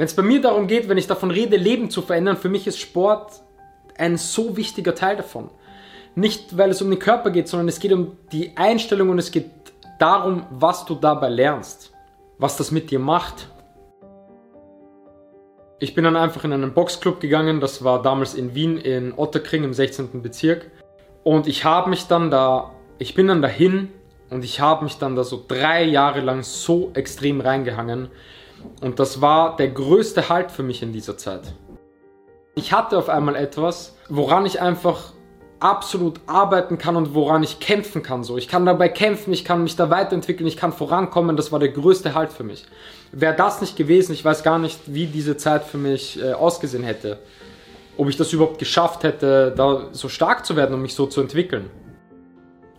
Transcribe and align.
Wenn 0.00 0.06
es 0.06 0.14
bei 0.14 0.22
mir 0.22 0.40
darum 0.40 0.66
geht, 0.66 0.88
wenn 0.88 0.96
ich 0.96 1.08
davon 1.08 1.30
rede, 1.30 1.58
Leben 1.58 1.90
zu 1.90 2.00
verändern, 2.00 2.38
für 2.38 2.48
mich 2.48 2.66
ist 2.66 2.78
Sport 2.78 3.42
ein 3.98 4.16
so 4.16 4.56
wichtiger 4.56 4.94
Teil 4.94 5.18
davon. 5.18 5.50
Nicht, 6.14 6.56
weil 6.56 6.70
es 6.70 6.80
um 6.80 6.88
den 6.88 6.98
Körper 6.98 7.30
geht, 7.30 7.48
sondern 7.48 7.68
es 7.68 7.80
geht 7.80 7.92
um 7.92 8.16
die 8.32 8.56
Einstellung 8.56 9.10
und 9.10 9.18
es 9.18 9.30
geht 9.30 9.50
darum, 9.98 10.46
was 10.48 10.86
du 10.86 10.94
dabei 10.94 11.28
lernst, 11.28 11.92
was 12.38 12.56
das 12.56 12.70
mit 12.70 12.90
dir 12.90 12.98
macht. 12.98 13.48
Ich 15.80 15.94
bin 15.94 16.04
dann 16.04 16.16
einfach 16.16 16.44
in 16.44 16.54
einen 16.54 16.72
Boxclub 16.72 17.20
gegangen, 17.20 17.60
das 17.60 17.84
war 17.84 18.00
damals 18.00 18.32
in 18.32 18.54
Wien 18.54 18.78
in 18.78 19.12
Otterkring 19.14 19.64
im 19.64 19.74
16. 19.74 20.22
Bezirk. 20.22 20.70
Und 21.24 21.46
ich 21.46 21.66
habe 21.66 21.90
mich 21.90 22.06
dann 22.06 22.30
da, 22.30 22.70
ich 22.96 23.14
bin 23.14 23.28
dann 23.28 23.42
dahin 23.42 23.90
und 24.30 24.46
ich 24.46 24.60
habe 24.60 24.82
mich 24.84 24.96
dann 24.96 25.14
da 25.14 25.24
so 25.24 25.44
drei 25.46 25.84
Jahre 25.84 26.22
lang 26.22 26.42
so 26.42 26.90
extrem 26.94 27.42
reingehangen. 27.42 28.08
Und 28.80 28.98
das 28.98 29.20
war 29.20 29.56
der 29.56 29.68
größte 29.68 30.28
Halt 30.28 30.50
für 30.50 30.62
mich 30.62 30.82
in 30.82 30.92
dieser 30.92 31.16
Zeit. 31.16 31.54
Ich 32.54 32.72
hatte 32.72 32.98
auf 32.98 33.08
einmal 33.08 33.36
etwas, 33.36 33.96
woran 34.08 34.46
ich 34.46 34.60
einfach 34.60 35.12
absolut 35.60 36.20
arbeiten 36.26 36.78
kann 36.78 36.96
und 36.96 37.14
woran 37.14 37.42
ich 37.42 37.60
kämpfen 37.60 38.02
kann. 38.02 38.24
So, 38.24 38.38
ich 38.38 38.48
kann 38.48 38.64
dabei 38.64 38.88
kämpfen, 38.88 39.32
ich 39.32 39.44
kann 39.44 39.62
mich 39.62 39.76
da 39.76 39.90
weiterentwickeln, 39.90 40.46
ich 40.46 40.56
kann 40.56 40.72
vorankommen. 40.72 41.36
Das 41.36 41.52
war 41.52 41.58
der 41.58 41.68
größte 41.68 42.14
Halt 42.14 42.32
für 42.32 42.44
mich. 42.44 42.64
Wäre 43.12 43.36
das 43.36 43.60
nicht 43.60 43.76
gewesen, 43.76 44.12
ich 44.12 44.24
weiß 44.24 44.42
gar 44.42 44.58
nicht, 44.58 44.80
wie 44.86 45.06
diese 45.06 45.36
Zeit 45.36 45.64
für 45.64 45.78
mich 45.78 46.20
äh, 46.22 46.32
ausgesehen 46.32 46.82
hätte. 46.82 47.18
Ob 47.96 48.08
ich 48.08 48.16
das 48.16 48.32
überhaupt 48.32 48.58
geschafft 48.58 49.04
hätte, 49.04 49.52
da 49.54 49.88
so 49.92 50.08
stark 50.08 50.46
zu 50.46 50.56
werden 50.56 50.74
und 50.74 50.82
mich 50.82 50.94
so 50.94 51.06
zu 51.06 51.20
entwickeln. 51.20 51.70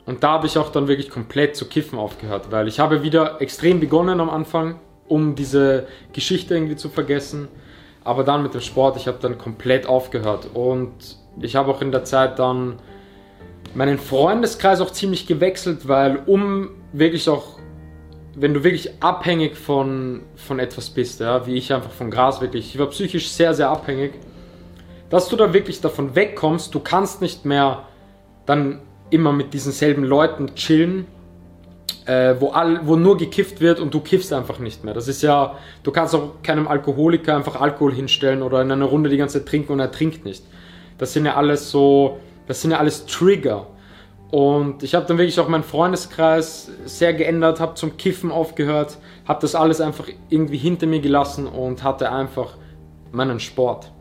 Und 0.08 0.24
da 0.24 0.32
habe 0.32 0.48
ich 0.48 0.58
auch 0.58 0.72
dann 0.72 0.88
wirklich 0.88 1.10
komplett 1.10 1.56
zu 1.56 1.66
kiffen 1.66 2.00
aufgehört, 2.00 2.52
weil 2.52 2.68
ich 2.68 2.80
habe 2.80 3.04
wieder 3.04 3.40
extrem 3.40 3.80
begonnen 3.80 4.20
am 4.20 4.30
Anfang, 4.30 4.80
um 5.08 5.36
diese 5.36 5.88
Geschichte 6.14 6.56
irgendwie 6.56 6.76
zu 6.76 6.90
vergessen. 6.90 7.48
Aber 8.04 8.24
dann 8.24 8.44
mit 8.44 8.54
dem 8.54 8.62
Sport, 8.62 8.98
ich 8.98 9.08
habe 9.08 9.18
dann 9.22 9.38
komplett 9.38 9.86
aufgehört. 9.86 10.50
Und 10.54 10.92
ich 11.40 11.56
habe 11.56 11.72
auch 11.72 11.82
in 11.82 11.92
der 11.92 12.04
Zeit 12.04 12.40
dann 12.40 12.80
meinen 13.74 14.00
Freundeskreis 14.00 14.82
auch 14.82 14.92
ziemlich 14.92 15.28
gewechselt, 15.28 15.88
weil 15.88 16.22
um 16.26 16.70
wirklich 16.94 17.30
auch, 17.30 17.60
wenn 18.36 18.54
du 18.54 18.64
wirklich 18.64 19.02
abhängig 19.02 19.56
von, 19.56 20.24
von 20.36 20.60
etwas 20.60 20.90
bist, 20.90 21.20
ja, 21.20 21.46
wie 21.46 21.56
ich 21.56 21.74
einfach 21.74 21.92
von 21.92 22.12
Gras 22.12 22.42
wirklich, 22.42 22.74
ich 22.74 22.80
war 22.80 22.88
psychisch 22.88 23.30
sehr, 23.30 23.54
sehr 23.54 23.70
abhängig, 23.70 24.14
dass 25.10 25.30
du 25.30 25.36
da 25.36 25.54
wirklich 25.54 25.82
davon 25.82 26.16
wegkommst, 26.16 26.74
du 26.74 26.80
kannst 26.80 27.22
nicht 27.22 27.46
mehr 27.46 27.84
dann 28.46 28.82
immer 29.10 29.34
mit 29.34 29.54
diesen 29.54 29.72
selben 29.72 30.04
Leuten 30.04 30.56
chillen, 30.56 31.06
äh, 32.12 32.42
wo, 32.42 32.50
all, 32.50 32.86
wo 32.86 32.98
nur 32.98 33.18
gekifft 33.18 33.62
wird 33.62 33.80
und 33.80 33.94
du 33.94 34.02
kiffst 34.02 34.34
einfach 34.34 34.60
nicht 34.60 34.84
mehr. 34.84 34.94
Das 34.94 35.08
ist 35.08 35.22
ja, 35.22 35.58
du 35.84 35.92
kannst 35.92 36.14
auch 36.14 36.42
keinem 36.44 36.68
Alkoholiker 36.68 37.36
einfach 37.38 37.60
Alkohol 37.60 37.94
hinstellen 37.94 38.42
oder 38.42 38.62
in 38.62 38.72
einer 38.72 38.86
Runde 38.86 39.10
die 39.10 39.18
ganze 39.18 39.40
Zeit 39.40 39.48
trinken 39.48 39.72
und 39.72 39.80
er 39.80 39.92
trinkt 39.92 40.26
nicht. 40.26 40.44
Das 40.98 41.14
sind 41.14 41.26
ja 41.26 41.36
alles 41.36 41.72
so, 41.72 42.20
das 42.48 42.62
sind 42.62 42.72
ja 42.72 42.80
alles 42.80 43.06
Trigger. 43.06 43.68
Und 44.30 44.84
ich 44.84 44.94
habe 44.94 45.06
dann 45.06 45.18
wirklich 45.18 45.40
auch 45.40 45.48
meinen 45.48 45.64
Freundeskreis 45.64 46.72
sehr 46.86 47.14
geändert, 47.14 47.60
habe 47.60 47.76
zum 47.76 47.98
Kiffen 47.98 48.32
aufgehört, 48.32 48.98
habe 49.26 49.42
das 49.42 49.56
alles 49.56 49.80
einfach 49.80 50.08
irgendwie 50.30 50.58
hinter 50.58 50.88
mir 50.88 51.00
gelassen 51.00 51.48
und 51.48 51.84
hatte 51.84 52.12
einfach 52.12 52.56
meinen 53.12 53.40
Sport. 53.40 53.92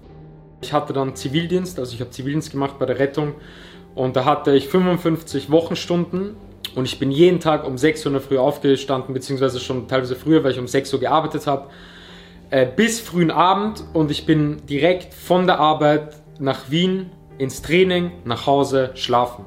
Ich 0.63 0.73
hatte 0.73 0.93
dann 0.93 1.15
Zivildienst, 1.15 1.79
also 1.79 1.95
ich 1.95 2.01
habe 2.01 2.11
Zivildienst 2.11 2.51
gemacht 2.51 2.79
bei 2.79 2.87
der 2.87 2.99
Rettung 2.99 3.35
und 3.95 4.15
da 4.17 4.25
hatte 4.25 4.55
ich 4.55 4.69
55 4.69 5.51
Wochenstunden 5.51 6.37
und 6.75 6.85
ich 6.85 6.99
bin 6.99 7.11
jeden 7.11 7.41
Tag 7.41 7.67
um 7.67 7.77
6 7.77 8.01
Uhr 8.01 8.07
in 8.07 8.13
der 8.15 8.23
Früh 8.23 8.39
aufgestanden, 8.39 9.15
beziehungsweise 9.15 9.61
schon 9.61 9.89
teilweise 9.89 10.17
früher, 10.17 10.45
weil 10.45 10.53
ich 10.53 10.59
um 10.59 10.69
6 10.69 10.93
Uhr 10.95 11.01
gearbeitet 11.01 11.47
habe, 11.47 11.69
äh, 12.51 12.67
bis 12.67 13.01
frühen 13.01 13.31
Abend 13.31 13.85
und 13.93 14.11
ich 14.11 14.27
bin 14.27 14.67
direkt 14.67 15.15
von 15.15 15.47
der 15.47 15.59
Arbeit 15.59 16.17
nach 16.39 16.71
Wien 16.71 17.11
ins 17.39 17.63
Training, 17.63 18.13
nach 18.25 18.47
Hause, 18.47 18.91
schlafen. 18.95 19.45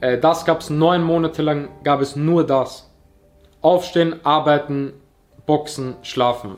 Äh, 0.00 0.18
das 0.18 0.44
gab 0.44 0.60
es 0.60 0.70
neun 0.70 1.02
Monate 1.02 1.42
lang, 1.42 1.68
gab 1.84 2.00
es 2.00 2.16
nur 2.16 2.44
das. 2.46 2.90
Aufstehen, 3.60 4.24
arbeiten, 4.24 4.92
boxen, 5.46 5.96
schlafen. 6.02 6.56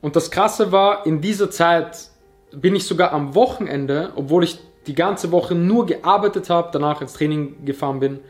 Und 0.00 0.16
das 0.16 0.30
Krasse 0.30 0.72
war, 0.72 1.06
in 1.06 1.20
dieser 1.20 1.50
Zeit 1.50 2.10
bin 2.52 2.74
ich 2.74 2.84
sogar 2.86 3.12
am 3.12 3.34
Wochenende, 3.34 4.12
obwohl 4.16 4.44
ich 4.44 4.58
die 4.86 4.94
ganze 4.94 5.30
Woche 5.32 5.54
nur 5.54 5.86
gearbeitet 5.86 6.50
habe, 6.50 6.70
danach 6.72 7.00
ins 7.00 7.12
Training 7.14 7.64
gefahren 7.64 8.00
bin 8.00 8.20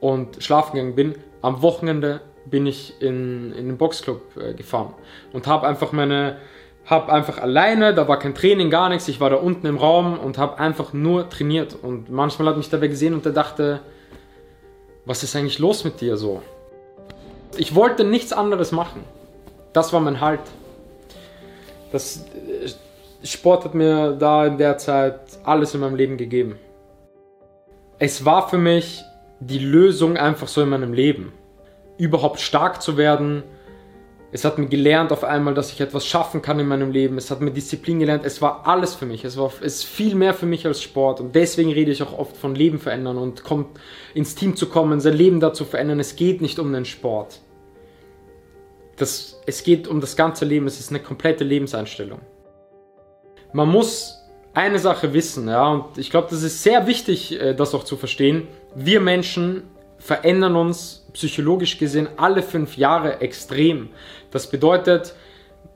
und 0.00 0.42
schlafen 0.42 0.74
gegangen 0.74 0.94
bin, 0.94 1.14
am 1.42 1.62
Wochenende 1.62 2.20
bin 2.46 2.66
ich 2.66 3.00
in, 3.00 3.52
in 3.52 3.66
den 3.68 3.78
Boxclub 3.78 4.20
äh, 4.36 4.54
gefahren 4.54 4.94
und 5.32 5.46
habe 5.46 5.66
einfach 5.66 5.92
meine, 5.92 6.36
habe 6.84 7.12
einfach 7.12 7.38
alleine, 7.38 7.94
da 7.94 8.06
war 8.06 8.18
kein 8.18 8.34
Training, 8.34 8.70
gar 8.70 8.90
nichts, 8.90 9.08
ich 9.08 9.20
war 9.20 9.30
da 9.30 9.36
unten 9.36 9.66
im 9.66 9.78
Raum 9.78 10.18
und 10.18 10.36
habe 10.36 10.58
einfach 10.58 10.92
nur 10.92 11.28
trainiert 11.30 11.76
und 11.80 12.10
manchmal 12.10 12.48
hat 12.48 12.56
mich 12.58 12.68
dabei 12.68 12.88
gesehen 12.88 13.14
und 13.14 13.24
er 13.24 13.32
dachte, 13.32 13.80
was 15.06 15.22
ist 15.22 15.36
eigentlich 15.36 15.58
los 15.58 15.84
mit 15.84 16.00
dir 16.00 16.16
so? 16.16 16.42
Ich 17.56 17.74
wollte 17.74 18.04
nichts 18.04 18.32
anderes 18.32 18.72
machen. 18.72 19.04
Das 19.72 19.92
war 19.92 20.00
mein 20.00 20.20
Halt. 20.20 20.40
Das, 21.92 22.24
Sport 23.24 23.64
hat 23.64 23.74
mir 23.74 24.12
da 24.12 24.46
in 24.46 24.58
der 24.58 24.76
Zeit 24.76 25.38
alles 25.44 25.74
in 25.74 25.80
meinem 25.80 25.96
Leben 25.96 26.18
gegeben. 26.18 26.58
Es 27.98 28.24
war 28.24 28.48
für 28.48 28.58
mich 28.58 29.02
die 29.40 29.58
Lösung 29.58 30.18
einfach 30.18 30.46
so 30.46 30.62
in 30.62 30.68
meinem 30.68 30.92
Leben. 30.92 31.32
Überhaupt 31.96 32.40
stark 32.40 32.82
zu 32.82 32.98
werden. 32.98 33.42
Es 34.30 34.44
hat 34.44 34.58
mir 34.58 34.66
gelernt 34.66 35.10
auf 35.10 35.24
einmal, 35.24 35.54
dass 35.54 35.72
ich 35.72 35.80
etwas 35.80 36.06
schaffen 36.06 36.42
kann 36.42 36.58
in 36.60 36.66
meinem 36.66 36.90
Leben. 36.90 37.16
Es 37.16 37.30
hat 37.30 37.40
mir 37.40 37.50
Disziplin 37.50 38.00
gelernt. 38.00 38.26
Es 38.26 38.42
war 38.42 38.66
alles 38.66 38.94
für 38.94 39.06
mich. 39.06 39.24
Es 39.24 39.38
war 39.38 39.46
es 39.46 39.76
ist 39.76 39.84
viel 39.84 40.14
mehr 40.16 40.34
für 40.34 40.46
mich 40.46 40.66
als 40.66 40.82
Sport. 40.82 41.20
Und 41.20 41.34
deswegen 41.34 41.72
rede 41.72 41.92
ich 41.92 42.02
auch 42.02 42.18
oft 42.18 42.36
von 42.36 42.54
Leben 42.54 42.78
verändern 42.78 43.16
und 43.16 43.42
kommt 43.42 43.78
ins 44.12 44.34
Team 44.34 44.54
zu 44.54 44.68
kommen, 44.68 45.00
sein 45.00 45.14
Leben 45.14 45.40
da 45.40 45.54
zu 45.54 45.64
verändern. 45.64 46.00
Es 46.00 46.16
geht 46.16 46.42
nicht 46.42 46.58
um 46.58 46.72
den 46.72 46.84
Sport. 46.84 47.40
Das, 48.96 49.40
es 49.46 49.62
geht 49.62 49.88
um 49.88 50.00
das 50.00 50.14
ganze 50.14 50.44
Leben. 50.44 50.66
Es 50.66 50.78
ist 50.78 50.90
eine 50.90 51.00
komplette 51.00 51.44
Lebenseinstellung 51.44 52.20
man 53.54 53.70
muss 53.70 54.20
eine 54.52 54.78
Sache 54.78 55.14
wissen, 55.14 55.48
ja, 55.48 55.66
und 55.68 55.96
ich 55.96 56.10
glaube, 56.10 56.28
das 56.30 56.42
ist 56.42 56.62
sehr 56.62 56.86
wichtig, 56.86 57.40
äh, 57.40 57.54
das 57.54 57.74
auch 57.74 57.84
zu 57.84 57.96
verstehen. 57.96 58.48
Wir 58.74 59.00
Menschen 59.00 59.62
verändern 59.98 60.54
uns 60.54 61.06
psychologisch 61.14 61.78
gesehen 61.78 62.08
alle 62.16 62.42
fünf 62.42 62.76
Jahre 62.76 63.20
extrem. 63.20 63.88
Das 64.30 64.50
bedeutet, 64.50 65.14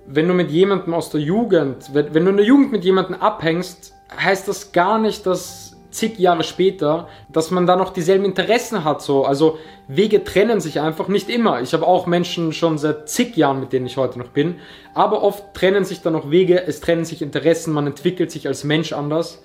wenn 0.06 0.28
du 0.28 0.34
mit 0.34 0.50
jemandem 0.50 0.92
aus 0.92 1.10
der 1.10 1.20
Jugend, 1.20 1.90
wenn 1.92 2.24
du 2.24 2.30
in 2.30 2.36
der 2.36 2.46
Jugend 2.46 2.72
mit 2.72 2.84
jemandem 2.84 3.14
abhängst, 3.14 3.94
heißt 4.20 4.48
das 4.48 4.72
gar 4.72 4.98
nicht, 4.98 5.26
dass 5.26 5.67
zig 5.90 6.18
Jahre 6.18 6.44
später, 6.44 7.08
dass 7.30 7.50
man 7.50 7.66
da 7.66 7.76
noch 7.76 7.92
dieselben 7.92 8.24
Interessen 8.24 8.84
hat. 8.84 9.02
So. 9.02 9.24
Also 9.24 9.58
Wege 9.86 10.24
trennen 10.24 10.60
sich 10.60 10.80
einfach 10.80 11.08
nicht 11.08 11.28
immer. 11.28 11.60
Ich 11.62 11.72
habe 11.72 11.86
auch 11.86 12.06
Menschen 12.06 12.52
schon 12.52 12.78
seit 12.78 13.08
zig 13.08 13.36
Jahren, 13.36 13.60
mit 13.60 13.72
denen 13.72 13.86
ich 13.86 13.96
heute 13.96 14.18
noch 14.18 14.28
bin. 14.28 14.56
Aber 14.94 15.22
oft 15.22 15.54
trennen 15.54 15.84
sich 15.84 16.02
dann 16.02 16.12
noch 16.12 16.30
Wege, 16.30 16.66
es 16.66 16.80
trennen 16.80 17.04
sich 17.04 17.22
Interessen, 17.22 17.72
man 17.72 17.86
entwickelt 17.86 18.30
sich 18.30 18.46
als 18.46 18.64
Mensch 18.64 18.92
anders. 18.92 19.42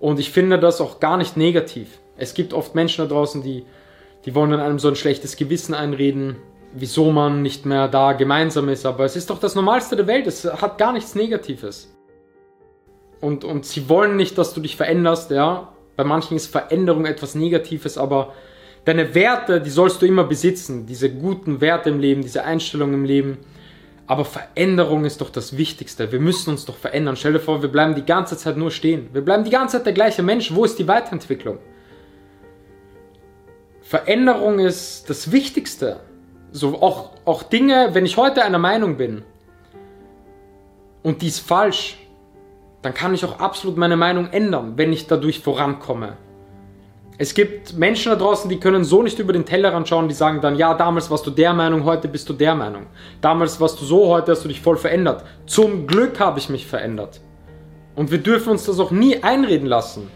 Und 0.00 0.20
ich 0.20 0.30
finde 0.30 0.58
das 0.58 0.80
auch 0.80 1.00
gar 1.00 1.16
nicht 1.16 1.36
negativ. 1.36 2.00
Es 2.16 2.34
gibt 2.34 2.52
oft 2.52 2.74
Menschen 2.74 3.08
da 3.08 3.14
draußen, 3.14 3.42
die, 3.42 3.64
die 4.24 4.34
wollen 4.34 4.50
dann 4.50 4.60
einem 4.60 4.78
so 4.78 4.88
ein 4.88 4.96
schlechtes 4.96 5.36
Gewissen 5.36 5.74
einreden, 5.74 6.36
wieso 6.72 7.10
man 7.10 7.42
nicht 7.42 7.64
mehr 7.64 7.88
da 7.88 8.12
gemeinsam 8.12 8.68
ist. 8.68 8.84
Aber 8.86 9.04
es 9.04 9.16
ist 9.16 9.30
doch 9.30 9.40
das 9.40 9.54
Normalste 9.54 9.96
der 9.96 10.06
Welt. 10.06 10.26
Es 10.26 10.44
hat 10.44 10.78
gar 10.78 10.92
nichts 10.92 11.14
Negatives. 11.14 11.94
Und, 13.20 13.44
und 13.44 13.64
sie 13.64 13.88
wollen 13.88 14.16
nicht, 14.16 14.38
dass 14.38 14.54
du 14.54 14.60
dich 14.60 14.76
veränderst, 14.76 15.30
ja. 15.30 15.72
Bei 15.98 16.04
manchen 16.04 16.36
ist 16.36 16.46
Veränderung 16.46 17.06
etwas 17.06 17.34
Negatives, 17.34 17.98
aber 17.98 18.32
deine 18.84 19.16
Werte, 19.16 19.60
die 19.60 19.68
sollst 19.68 20.00
du 20.00 20.06
immer 20.06 20.22
besitzen. 20.22 20.86
Diese 20.86 21.12
guten 21.12 21.60
Werte 21.60 21.90
im 21.90 21.98
Leben, 21.98 22.22
diese 22.22 22.44
Einstellung 22.44 22.94
im 22.94 23.04
Leben. 23.04 23.38
Aber 24.06 24.24
Veränderung 24.24 25.04
ist 25.04 25.20
doch 25.20 25.28
das 25.28 25.56
Wichtigste. 25.56 26.12
Wir 26.12 26.20
müssen 26.20 26.50
uns 26.50 26.64
doch 26.64 26.76
verändern. 26.76 27.16
Stell 27.16 27.32
dir 27.32 27.40
vor, 27.40 27.62
wir 27.62 27.68
bleiben 27.68 27.96
die 27.96 28.04
ganze 28.04 28.36
Zeit 28.36 28.56
nur 28.56 28.70
stehen. 28.70 29.08
Wir 29.12 29.22
bleiben 29.22 29.42
die 29.42 29.50
ganze 29.50 29.78
Zeit 29.78 29.86
der 29.86 29.92
gleiche 29.92 30.22
Mensch. 30.22 30.54
Wo 30.54 30.64
ist 30.64 30.78
die 30.78 30.86
Weiterentwicklung? 30.86 31.58
Veränderung 33.82 34.60
ist 34.60 35.10
das 35.10 35.32
Wichtigste. 35.32 35.98
So 36.52 36.80
auch, 36.80 37.10
auch 37.24 37.42
Dinge, 37.42 37.88
wenn 37.94 38.06
ich 38.06 38.16
heute 38.16 38.44
einer 38.44 38.60
Meinung 38.60 38.98
bin 38.98 39.24
und 41.02 41.22
die 41.22 41.26
ist 41.26 41.40
falsch, 41.40 41.98
dann 42.82 42.94
kann 42.94 43.14
ich 43.14 43.24
auch 43.24 43.40
absolut 43.40 43.76
meine 43.76 43.96
Meinung 43.96 44.28
ändern, 44.30 44.74
wenn 44.76 44.92
ich 44.92 45.06
dadurch 45.06 45.40
vorankomme. 45.40 46.16
Es 47.20 47.34
gibt 47.34 47.76
Menschen 47.76 48.12
da 48.12 48.16
draußen, 48.16 48.48
die 48.48 48.60
können 48.60 48.84
so 48.84 49.02
nicht 49.02 49.18
über 49.18 49.32
den 49.32 49.44
Tellerrand 49.44 49.88
schauen, 49.88 50.06
die 50.06 50.14
sagen 50.14 50.40
dann, 50.40 50.54
ja, 50.54 50.74
damals 50.74 51.10
warst 51.10 51.26
du 51.26 51.32
der 51.32 51.52
Meinung, 51.52 51.82
heute 51.82 52.06
bist 52.06 52.28
du 52.28 52.32
der 52.32 52.54
Meinung. 52.54 52.86
Damals 53.20 53.60
warst 53.60 53.80
du 53.80 53.84
so, 53.84 54.06
heute 54.06 54.30
hast 54.30 54.44
du 54.44 54.48
dich 54.48 54.60
voll 54.60 54.76
verändert. 54.76 55.24
Zum 55.44 55.88
Glück 55.88 56.20
habe 56.20 56.38
ich 56.38 56.48
mich 56.48 56.68
verändert. 56.68 57.20
Und 57.96 58.12
wir 58.12 58.18
dürfen 58.18 58.50
uns 58.50 58.66
das 58.66 58.78
auch 58.78 58.92
nie 58.92 59.20
einreden 59.24 59.66
lassen. 59.66 60.08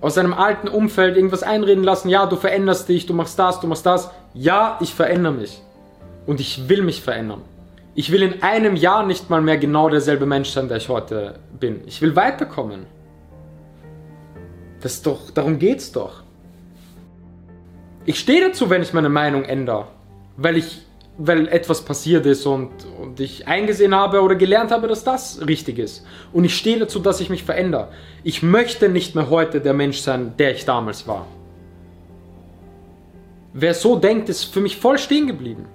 Aus 0.00 0.16
einem 0.16 0.32
alten 0.32 0.68
Umfeld 0.68 1.16
irgendwas 1.16 1.42
einreden 1.42 1.84
lassen, 1.84 2.08
ja, 2.08 2.24
du 2.24 2.36
veränderst 2.36 2.88
dich, 2.88 3.04
du 3.04 3.12
machst 3.12 3.38
das, 3.38 3.60
du 3.60 3.66
machst 3.66 3.84
das. 3.84 4.10
Ja, 4.32 4.78
ich 4.80 4.94
verändere 4.94 5.34
mich. 5.34 5.60
Und 6.24 6.40
ich 6.40 6.70
will 6.70 6.82
mich 6.82 7.02
verändern. 7.02 7.42
Ich 7.94 8.10
will 8.10 8.22
in 8.22 8.42
einem 8.42 8.74
Jahr 8.74 9.04
nicht 9.04 9.28
mal 9.28 9.42
mehr 9.42 9.58
genau 9.58 9.88
derselbe 9.90 10.24
Mensch 10.24 10.48
sein, 10.48 10.68
der 10.68 10.78
ich 10.78 10.88
heute 10.88 11.38
bin. 11.60 11.82
Ich 11.86 12.00
will 12.00 12.16
weiterkommen. 12.16 12.86
Das 14.80 14.94
ist 14.94 15.06
doch, 15.06 15.30
darum 15.30 15.58
geht's 15.58 15.92
doch. 15.92 16.22
Ich 18.06 18.18
stehe 18.18 18.48
dazu, 18.48 18.70
wenn 18.70 18.82
ich 18.82 18.94
meine 18.94 19.10
Meinung 19.10 19.44
ändere, 19.44 19.88
weil 20.36 20.56
ich, 20.56 20.82
weil 21.18 21.46
etwas 21.48 21.82
passiert 21.82 22.24
ist 22.24 22.46
und, 22.46 22.70
und 23.00 23.20
ich 23.20 23.46
eingesehen 23.46 23.94
habe 23.94 24.22
oder 24.22 24.36
gelernt 24.36 24.70
habe, 24.70 24.88
dass 24.88 25.04
das 25.04 25.46
richtig 25.46 25.78
ist. 25.78 26.04
Und 26.32 26.44
ich 26.44 26.56
stehe 26.56 26.78
dazu, 26.78 26.98
dass 26.98 27.20
ich 27.20 27.28
mich 27.28 27.44
verändere. 27.44 27.90
Ich 28.24 28.42
möchte 28.42 28.88
nicht 28.88 29.14
mehr 29.14 29.28
heute 29.28 29.60
der 29.60 29.74
Mensch 29.74 29.98
sein, 29.98 30.32
der 30.38 30.52
ich 30.52 30.64
damals 30.64 31.06
war. 31.06 31.26
Wer 33.52 33.74
so 33.74 33.96
denkt, 33.96 34.30
ist 34.30 34.44
für 34.44 34.62
mich 34.62 34.78
voll 34.78 34.98
stehen 34.98 35.26
geblieben. 35.26 35.66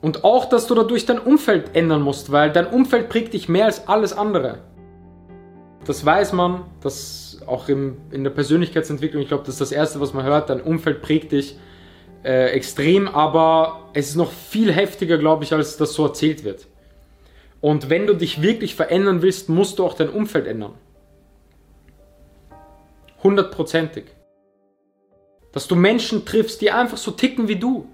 Und 0.00 0.24
auch, 0.24 0.44
dass 0.46 0.66
du 0.66 0.74
dadurch 0.74 1.06
dein 1.06 1.18
Umfeld 1.18 1.74
ändern 1.74 2.02
musst, 2.02 2.30
weil 2.30 2.52
dein 2.52 2.66
Umfeld 2.66 3.08
prägt 3.08 3.34
dich 3.34 3.48
mehr 3.48 3.64
als 3.64 3.88
alles 3.88 4.12
andere. 4.12 4.58
Das 5.84 6.04
weiß 6.04 6.32
man, 6.32 6.64
das 6.80 7.42
auch 7.46 7.68
im, 7.68 7.98
in 8.10 8.24
der 8.24 8.30
Persönlichkeitsentwicklung, 8.30 9.22
ich 9.22 9.28
glaube, 9.28 9.44
das 9.44 9.54
ist 9.54 9.60
das 9.60 9.72
Erste, 9.72 10.00
was 10.00 10.12
man 10.12 10.24
hört, 10.24 10.50
dein 10.50 10.60
Umfeld 10.60 11.00
prägt 11.00 11.32
dich 11.32 11.56
äh, 12.24 12.50
extrem, 12.50 13.08
aber 13.08 13.88
es 13.92 14.08
ist 14.08 14.16
noch 14.16 14.32
viel 14.32 14.72
heftiger, 14.72 15.16
glaube 15.16 15.44
ich, 15.44 15.52
als 15.52 15.76
das 15.76 15.94
so 15.94 16.04
erzählt 16.04 16.44
wird. 16.44 16.66
Und 17.60 17.88
wenn 17.88 18.06
du 18.06 18.14
dich 18.14 18.42
wirklich 18.42 18.74
verändern 18.74 19.22
willst, 19.22 19.48
musst 19.48 19.78
du 19.78 19.84
auch 19.84 19.94
dein 19.94 20.10
Umfeld 20.10 20.46
ändern. 20.46 20.74
Hundertprozentig. 23.22 24.04
Dass 25.52 25.68
du 25.68 25.74
Menschen 25.74 26.24
triffst, 26.24 26.60
die 26.60 26.70
einfach 26.70 26.98
so 26.98 27.12
ticken 27.12 27.48
wie 27.48 27.56
du 27.56 27.88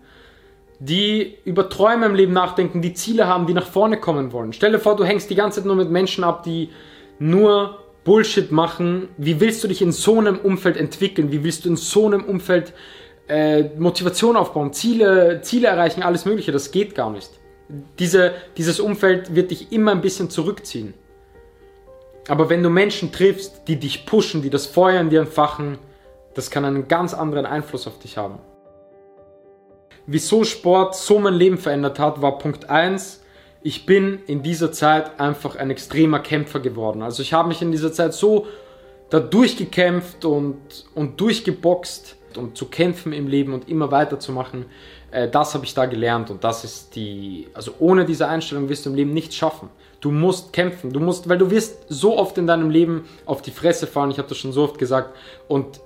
die 0.85 1.39
über 1.45 1.69
Träume 1.69 2.07
im 2.07 2.17
Leben 2.17 2.33
nachdenken, 2.33 2.83
die 2.83 2.93
Ziele 2.93 3.29
haben, 3.29 3.47
die 3.47 3.55
nach 3.55 3.67
vorne 3.67 3.99
kommen 3.99 4.33
wollen. 4.33 4.53
Stell 4.53 4.73
dir 4.73 4.81
vor, 4.81 4.97
du 4.97 5.05
hängst 5.05 5.31
die 5.31 5.37
ganze 5.37 5.61
Zeit 5.61 5.67
nur 5.67 5.77
mit 5.77 5.91
Menschen 5.91 6.25
ab, 6.25 6.43
die 6.43 6.71
nur 7.21 7.79
Bullshit 8.03 8.51
machen. 8.51 9.09
Wie 9.17 9.39
willst 9.39 9.63
du 9.63 9.69
dich 9.69 9.81
in 9.81 9.93
so 9.93 10.19
einem 10.19 10.39
Umfeld 10.39 10.77
entwickeln? 10.77 11.31
Wie 11.31 11.45
willst 11.45 11.65
du 11.65 11.69
in 11.69 11.77
so 11.77 12.07
einem 12.07 12.25
Umfeld 12.25 12.73
äh, 13.29 13.63
Motivation 13.79 14.35
aufbauen, 14.35 14.73
Ziele, 14.73 15.41
Ziele 15.43 15.69
erreichen, 15.69 16.03
alles 16.03 16.25
Mögliche? 16.25 16.51
Das 16.51 16.73
geht 16.73 16.97
gar 16.97 17.11
nicht. 17.11 17.31
Diese, 18.01 18.33
dieses 18.57 18.81
Umfeld 18.81 19.37
wird 19.37 19.53
dich 19.53 19.71
immer 19.71 19.93
ein 19.93 20.01
bisschen 20.01 20.31
zurückziehen. 20.31 20.95
Aber 22.27 22.51
wenn 22.51 22.61
du 22.61 22.71
Menschen 22.71 23.13
triffst, 23.13 23.69
die 23.69 23.77
dich 23.77 24.05
pushen, 24.05 24.43
die 24.43 24.51
das 24.51 24.67
Feuer 24.67 25.01
in 25.01 25.11
dir 25.11 25.21
entfachen, 25.21 25.79
das 26.35 26.51
kann 26.51 26.65
einen 26.65 26.89
ganz 26.89 27.15
anderen 27.15 27.47
Einfluss 27.47 27.87
auf 27.87 28.01
dich 28.01 28.17
haben 28.17 28.41
wieso 30.07 30.45
Sport 30.45 30.95
so 30.95 31.19
mein 31.19 31.35
Leben 31.35 31.59
verändert 31.59 31.99
hat, 31.99 32.23
war 32.23 32.39
Punkt 32.39 32.69
1. 32.69 33.23
Ich 33.63 33.87
bin 33.87 34.21
in 34.27 34.43
dieser 34.43 34.73
Zeit 34.73 35.21
einfach 35.21 35.57
ein 35.57 35.71
extremer 35.71 36.19
Kämpfer 36.19 36.61
geworden. 36.61 37.03
Also 37.03 37.23
ich 37.23 37.33
habe 37.33 37.49
mich 37.49 37.63
in 37.63 37.71
dieser 37.71 37.93
Zeit 37.93 38.13
so 38.13 38.47
da 39.11 39.21
durchgekämpft 39.21 40.25
und, 40.25 40.87
und 40.95 41.21
durchgeboxt 41.21 42.17
und 42.37 42.57
zu 42.57 42.67
kämpfen 42.67 43.13
im 43.13 43.29
Leben 43.29 43.53
und 43.53 43.69
immer 43.69 43.91
weiterzumachen. 43.91 44.65
Äh, 45.11 45.29
das 45.29 45.55
habe 45.55 45.65
ich 45.65 45.75
da 45.75 45.87
gelernt 45.87 46.31
und 46.31 46.43
das 46.43 46.65
ist 46.65 46.97
die, 46.97 47.49
also 47.55 47.75
ohne 47.79 48.05
diese 48.05 48.27
Einstellung 48.27 48.69
wirst 48.69 48.87
du 48.87 48.91
im 48.91 48.97
Leben 48.97 49.13
nichts 49.13 49.37
schaffen. 49.37 49.69
Du 50.01 50.11
musst 50.11 50.53
kämpfen, 50.53 50.93
du 50.93 50.99
musst, 50.99 51.29
weil 51.29 51.39
du 51.39 51.51
wirst 51.51 51.85
so 51.89 52.19
oft 52.19 52.37
in 52.39 52.47
deinem 52.47 52.71
Leben 52.71 53.05
auf 53.27 53.43
die 53.43 53.53
Fresse 53.53 53.87
fallen, 53.87 54.11
ich 54.11 54.19
habe 54.19 54.29
das 54.29 54.39
schon 54.39 54.53
so 54.53 54.65
oft 54.65 54.79
gesagt 54.79 55.15
und 55.47 55.81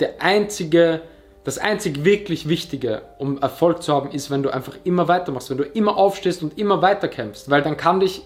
der 0.00 0.20
einzige 0.20 1.02
das 1.44 1.58
einzig 1.58 2.04
wirklich 2.04 2.48
Wichtige, 2.48 3.02
um 3.18 3.38
Erfolg 3.38 3.82
zu 3.82 3.92
haben, 3.92 4.10
ist, 4.10 4.30
wenn 4.30 4.42
du 4.42 4.50
einfach 4.50 4.76
immer 4.84 5.08
weitermachst, 5.08 5.50
wenn 5.50 5.58
du 5.58 5.64
immer 5.64 5.96
aufstehst 5.96 6.42
und 6.42 6.56
immer 6.56 6.82
weiter 6.82 7.08
kämpfst, 7.08 7.50
weil 7.50 7.62
dann 7.62 7.76
kann 7.76 8.00
dich, 8.00 8.22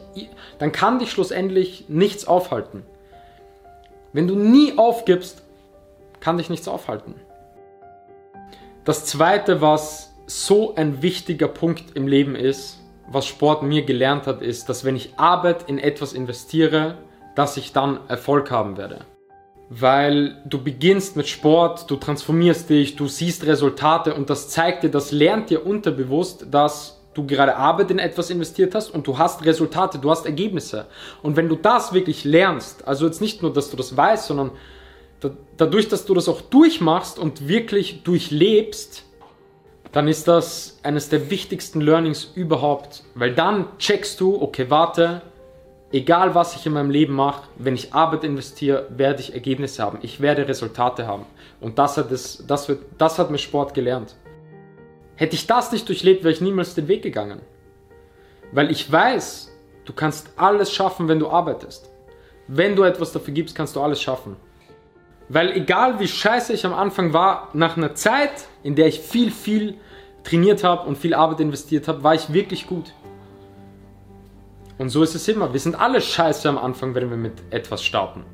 dann 0.59 0.73
kann 0.73 0.99
dich 0.99 1.11
schlussendlich 1.11 1.87
nichts 1.89 2.27
aufhalten. 2.27 2.83
Wenn 4.13 4.29
du 4.29 4.35
nie 4.35 4.77
aufgibst, 4.77 5.43
kann 6.21 6.37
dich 6.37 6.51
nichts 6.51 6.69
aufhalten. 6.69 7.15
Das 8.85 9.07
zweite, 9.07 9.61
was 9.61 10.15
so 10.27 10.75
ein 10.75 11.03
wichtiger 11.03 11.49
Punkt 11.49 11.97
im 11.97 12.07
Leben 12.07 12.35
ist, 12.35 12.81
was 13.09 13.27
Sport 13.27 13.63
mir 13.63 13.85
gelernt 13.85 14.27
hat, 14.27 14.43
ist, 14.43 14.69
dass 14.69 14.85
wenn 14.85 14.97
ich 14.97 15.19
Arbeit 15.19 15.69
in 15.69 15.79
etwas 15.79 16.13
investiere, 16.13 16.99
dass 17.35 17.57
ich 17.57 17.73
dann 17.73 18.01
Erfolg 18.09 18.51
haben 18.51 18.77
werde 18.77 19.05
weil 19.69 20.41
du 20.45 20.63
beginnst 20.63 21.17
mit 21.17 21.27
Sport, 21.29 21.91
du 21.91 21.97
transformierst 21.97 22.71
dich, 22.71 22.97
du 22.97 23.09
siehst 23.09 23.47
Resultate 23.47 24.15
und 24.15 24.31
das 24.31 24.49
zeigt 24.49 24.85
dir, 24.85 24.91
das 24.91 25.11
lernt 25.11 25.51
dir 25.51 25.67
unterbewusst, 25.67 26.47
dass 26.51 27.01
du 27.15 27.27
gerade 27.27 27.57
Arbeit 27.57 27.91
in 27.91 27.99
etwas 27.99 28.31
investiert 28.31 28.75
hast 28.75 28.91
und 28.91 29.07
du 29.07 29.19
hast 29.19 29.45
Resultate, 29.45 29.99
du 29.99 30.11
hast 30.11 30.27
Ergebnisse. 30.27 30.87
Und 31.23 31.37
wenn 31.37 31.49
du 31.49 31.57
das 31.57 31.93
wirklich 31.93 32.25
lernst, 32.25 32.87
also 32.87 33.07
jetzt 33.07 33.21
nicht 33.21 33.43
nur, 33.43 33.53
dass 33.53 33.71
du 33.71 33.77
das 33.77 33.97
weißt, 33.97 34.27
sondern 34.27 34.51
dadurch, 35.57 35.89
dass 35.89 36.05
du 36.05 36.15
das 36.15 36.29
auch 36.29 36.43
durchmachst 36.43 37.19
und 37.19 37.49
wirklich 37.49 38.03
durchlebst, 38.05 39.05
dann 39.93 40.09
ist 40.09 40.29
das 40.29 40.79
eines 40.83 41.09
der 41.09 41.31
wichtigsten 41.31 41.81
Learnings 41.81 42.31
überhaupt, 42.35 43.03
weil 43.15 43.35
dann 43.35 43.67
checkst 43.79 44.21
du, 44.21 44.41
okay, 44.41 44.67
warte, 44.69 45.23
egal 45.93 46.35
was 46.35 46.57
ich 46.57 46.67
in 46.67 46.73
meinem 46.73 46.91
Leben 46.91 47.15
mache, 47.15 47.49
wenn 47.57 47.75
ich 47.75 47.95
Arbeit 47.95 48.25
investiere, 48.25 48.87
werde 48.91 49.21
ich 49.21 49.35
Ergebnisse 49.35 49.83
haben. 49.83 49.99
Ich 50.03 50.21
werde 50.21 50.49
Resultate 50.49 51.07
haben. 51.07 51.27
Und 51.61 51.79
das 51.79 51.97
hat, 51.97 52.11
es, 52.13 52.45
das, 52.47 52.69
wird, 52.69 52.85
das 52.99 53.19
hat 53.19 53.31
mir 53.31 53.39
Sport 53.39 53.75
gelernt. 53.75 54.15
Hätte 55.15 55.37
ich 55.37 55.47
das 55.47 55.73
nicht 55.73 55.89
durchlebt, 55.89 56.25
wäre 56.25 56.35
ich 56.35 56.41
niemals 56.41 56.75
den 56.75 56.89
Weg 56.89 57.03
gegangen. 57.03 57.41
Weil 58.53 58.71
ich 58.71 58.91
weiß, 58.91 59.51
du 59.85 59.93
kannst 59.93 60.31
alles 60.37 60.73
schaffen, 60.73 61.09
wenn 61.09 61.19
du 61.19 61.29
arbeitest. 61.29 61.91
Wenn 62.49 62.77
du 62.77 62.83
etwas 62.83 63.13
dafür 63.13 63.35
gibst, 63.35 63.57
kannst 63.57 63.75
du 63.75 63.81
alles 63.81 64.01
schaffen. 64.01 64.37
Weil 65.29 65.51
egal 65.53 65.99
wie 65.99 66.07
scheiße 66.07 66.53
ich 66.53 66.65
am 66.65 66.75
Anfang 66.75 67.13
war, 67.13 67.49
nach 67.53 67.77
einer 67.77 67.95
Zeit, 67.95 68.47
in 68.63 68.77
der 68.77 68.87
ich 68.87 69.01
viel, 69.01 69.31
viel 69.31 69.75
trainiert 70.23 70.63
habe 70.63 70.87
und 70.87 70.99
viel 70.99 71.15
Arbeit 71.15 71.41
investiert 71.41 71.89
habe, 71.89 72.03
war 72.05 72.15
ich 72.15 72.33
wirklich 72.33 72.67
gut. 72.67 72.93
Und 74.79 74.91
so 74.91 75.03
ist 75.03 75.15
es 75.15 75.27
immer. 75.29 75.53
Wir 75.53 75.61
sind 75.61 75.75
alle 75.75 76.01
scheiße 76.01 76.49
am 76.49 76.59
Anfang, 76.59 76.95
wenn 76.95 77.11
wir 77.11 77.17
mit 77.17 77.43
etwas 77.51 77.83
starten. 77.83 78.25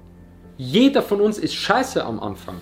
Jeder 0.57 1.03
von 1.03 1.21
uns 1.21 1.39
ist 1.39 1.55
scheiße 1.55 2.05
am 2.05 2.21
Anfang. 2.21 2.61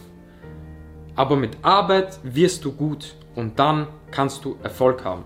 Aber 1.17 1.37
mit 1.37 1.59
Arbeit 1.63 2.19
wirst 2.23 2.65
du 2.65 2.73
gut 2.73 3.15
und 3.35 3.59
dann 3.59 3.89
kannst 4.11 4.45
du 4.45 4.57
Erfolg 4.63 5.05
haben. 5.05 5.25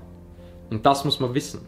Und 0.70 0.86
das 0.86 1.04
muss 1.04 1.20
man 1.20 1.34
wissen. 1.34 1.66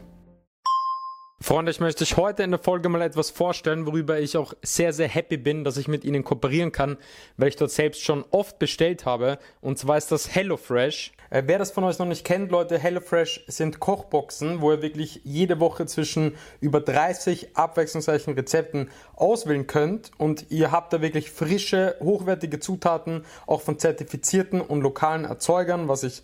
Freunde, 1.38 1.70
ich 1.70 1.80
möchte 1.80 2.02
euch 2.02 2.16
heute 2.16 2.44
in 2.44 2.50
der 2.50 2.58
Folge 2.58 2.88
mal 2.88 3.02
etwas 3.02 3.28
vorstellen, 3.28 3.84
worüber 3.84 4.18
ich 4.18 4.38
auch 4.38 4.54
sehr, 4.62 4.94
sehr 4.94 5.06
happy 5.06 5.36
bin, 5.36 5.64
dass 5.64 5.76
ich 5.76 5.86
mit 5.86 6.02
Ihnen 6.02 6.24
kooperieren 6.24 6.72
kann, 6.72 6.96
weil 7.36 7.48
ich 7.48 7.56
dort 7.56 7.70
selbst 7.70 8.02
schon 8.02 8.24
oft 8.30 8.58
bestellt 8.58 9.04
habe. 9.04 9.38
Und 9.60 9.78
zwar 9.78 9.98
ist 9.98 10.10
das 10.10 10.34
HelloFresh. 10.34 11.12
Äh, 11.28 11.42
wer 11.44 11.58
das 11.58 11.72
von 11.72 11.84
euch 11.84 11.98
noch 11.98 12.06
nicht 12.06 12.24
kennt, 12.24 12.50
Leute, 12.50 12.78
HelloFresh 12.78 13.44
sind 13.48 13.80
Kochboxen, 13.80 14.62
wo 14.62 14.72
ihr 14.72 14.80
wirklich 14.80 15.20
jede 15.24 15.60
Woche 15.60 15.84
zwischen 15.84 16.36
über 16.60 16.80
30 16.80 17.54
abwechslungsreichen 17.54 18.32
Rezepten 18.32 18.88
auswählen 19.14 19.66
könnt. 19.66 20.12
Und 20.16 20.46
ihr 20.50 20.72
habt 20.72 20.94
da 20.94 21.02
wirklich 21.02 21.30
frische, 21.30 21.96
hochwertige 22.00 22.60
Zutaten, 22.60 23.26
auch 23.46 23.60
von 23.60 23.78
zertifizierten 23.78 24.62
und 24.62 24.80
lokalen 24.80 25.26
Erzeugern, 25.26 25.86
was 25.86 26.02
ich 26.02 26.22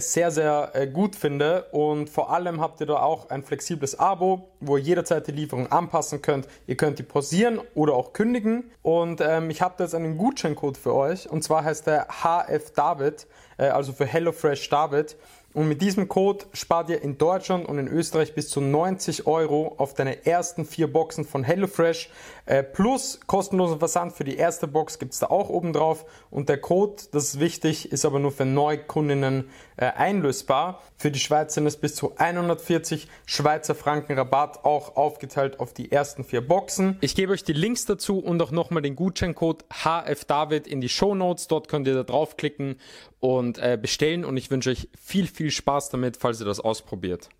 sehr, 0.00 0.30
sehr 0.30 0.70
äh, 0.72 0.86
gut 0.86 1.14
finde. 1.14 1.66
Und 1.72 2.08
vor 2.08 2.30
allem 2.30 2.60
habt 2.60 2.80
ihr 2.80 2.86
da 2.86 2.96
auch 2.96 3.30
ein 3.30 3.42
flexibles 3.42 3.98
Abo, 3.98 4.48
wo 4.60 4.76
ihr 4.76 4.82
jederzeit 4.82 5.26
die 5.26 5.32
Lieferung 5.32 5.70
anpassen 5.70 6.22
könnt. 6.22 6.48
Ihr 6.66 6.76
könnt 6.76 6.98
die 6.98 7.02
pausieren 7.02 7.60
oder 7.74 7.94
auch 7.94 8.14
kündigen. 8.14 8.70
Und 8.82 9.20
ähm, 9.20 9.50
ich 9.50 9.60
habe 9.60 9.74
da 9.76 9.84
jetzt 9.84 9.94
einen 9.94 10.16
Gutscheincode 10.16 10.78
für 10.78 10.94
euch. 10.94 11.28
Und 11.28 11.44
zwar 11.44 11.64
heißt 11.64 11.86
der 11.86 12.08
HF 12.08 12.70
David, 12.72 13.26
äh, 13.58 13.66
also 13.66 13.92
für 13.92 14.06
HelloFresh 14.06 14.68
David. 14.70 15.16
Und 15.54 15.68
mit 15.68 15.80
diesem 15.80 16.08
Code 16.08 16.46
spart 16.52 16.90
ihr 16.90 17.00
in 17.00 17.16
Deutschland 17.16 17.66
und 17.68 17.78
in 17.78 17.86
Österreich 17.86 18.34
bis 18.34 18.48
zu 18.48 18.60
90 18.60 19.28
Euro 19.28 19.76
auf 19.78 19.94
deine 19.94 20.26
ersten 20.26 20.64
vier 20.64 20.92
Boxen 20.92 21.24
von 21.24 21.44
HelloFresh. 21.44 22.10
Äh, 22.46 22.64
plus 22.64 23.20
kostenlosen 23.26 23.78
Versand 23.78 24.12
für 24.12 24.24
die 24.24 24.36
erste 24.36 24.66
Box 24.66 24.98
gibt 24.98 25.12
es 25.12 25.20
da 25.20 25.28
auch 25.28 25.48
oben 25.48 25.72
drauf. 25.72 26.06
Und 26.28 26.48
der 26.48 26.58
Code, 26.58 27.04
das 27.12 27.26
ist 27.26 27.40
wichtig, 27.40 27.92
ist 27.92 28.04
aber 28.04 28.18
nur 28.18 28.32
für 28.32 28.44
Neukundinnen 28.44 29.48
äh, 29.76 29.86
einlösbar. 29.86 30.82
Für 30.96 31.12
die 31.12 31.20
Schweiz 31.20 31.54
sind 31.54 31.66
es 31.66 31.76
bis 31.76 31.94
zu 31.94 32.16
140 32.16 33.06
Schweizer 33.24 33.76
Franken 33.76 34.18
Rabatt, 34.18 34.64
auch 34.64 34.96
aufgeteilt 34.96 35.60
auf 35.60 35.72
die 35.72 35.92
ersten 35.92 36.24
vier 36.24 36.46
Boxen. 36.46 36.98
Ich 37.00 37.14
gebe 37.14 37.32
euch 37.32 37.44
die 37.44 37.52
Links 37.52 37.84
dazu 37.84 38.18
und 38.18 38.42
auch 38.42 38.50
nochmal 38.50 38.82
den 38.82 38.96
Gutscheincode 38.96 39.64
HFDavid 39.70 40.66
in 40.66 40.80
die 40.80 40.88
Show 40.88 41.14
Notes. 41.14 41.46
Dort 41.46 41.68
könnt 41.68 41.86
ihr 41.86 41.94
da 41.94 42.02
draufklicken 42.02 42.76
und 43.24 43.56
äh, 43.56 43.78
bestellen. 43.80 44.22
Und 44.22 44.36
ich 44.36 44.50
wünsche 44.50 44.68
euch 44.68 44.88
viel, 45.00 45.26
viel 45.26 45.50
Spaß 45.50 45.88
damit, 45.88 46.18
falls 46.18 46.40
ihr 46.40 46.46
das 46.46 46.60
ausprobiert. 46.60 47.30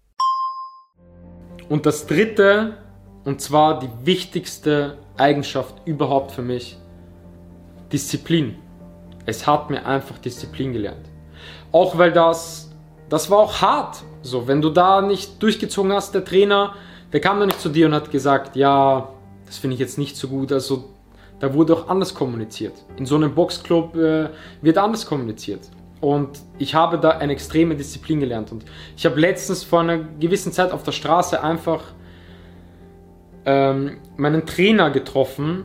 Und 1.69 1.85
das 1.85 2.07
dritte, 2.07 2.79
und 3.25 3.43
zwar 3.43 3.81
die 3.81 3.91
wichtigste 4.03 4.97
Eigenschaft 5.19 5.75
überhaupt 5.85 6.33
für 6.33 6.41
mich, 6.41 6.79
Disziplin. 7.93 8.57
Es 9.27 9.47
hat 9.47 9.69
mir 9.69 9.85
einfach 9.85 10.17
Disziplin 10.17 10.73
gelernt. 10.73 11.07
Auch 11.71 11.99
weil 11.99 12.13
das 12.13 12.71
das 13.11 13.31
war 13.31 13.39
auch 13.39 13.61
hart. 13.61 14.03
So, 14.23 14.49
wenn 14.49 14.63
du 14.63 14.71
da 14.71 15.03
nicht 15.03 15.43
durchgezogen 15.43 15.93
hast, 15.93 16.15
der 16.15 16.25
Trainer, 16.25 16.75
der 17.13 17.21
kam 17.21 17.39
dann 17.39 17.49
nicht 17.49 17.61
zu 17.61 17.69
dir 17.69 17.87
und 17.87 17.95
hat 17.95 18.11
gesagt, 18.11 18.57
ja, 18.57 19.11
das 19.45 19.59
finde 19.59 19.75
ich 19.75 19.81
jetzt 19.81 19.99
nicht 19.99 20.17
so 20.17 20.29
gut. 20.29 20.51
Also 20.51 20.94
da 21.41 21.53
wurde 21.53 21.75
auch 21.75 21.89
anders 21.89 22.15
kommuniziert. 22.15 22.73
In 22.97 23.07
so 23.07 23.17
einem 23.17 23.35
Boxclub 23.35 23.97
äh, 23.97 24.29
wird 24.63 24.79
anders 24.79 25.07
kommuniziert. 25.07 25.69
Und 26.01 26.41
ich 26.59 26.75
habe 26.75 26.99
da 26.99 27.11
eine 27.11 27.33
extreme 27.33 27.75
Disziplin 27.77 28.21
gelernt. 28.21 28.53
Und 28.53 28.65
ich 28.97 29.07
habe 29.07 29.19
letztens 29.19 29.65
vor 29.65 29.81
einer 29.81 29.99
gewissen 30.21 30.53
Zeit 30.53 30.71
auf 30.73 30.83
der 30.83 30.93
Straße 30.93 31.43
einfach 31.43 31.83
ähm, 33.47 33.99
meinen 34.17 34.47
Trainer 34.47 34.91
getroffen. 34.91 35.65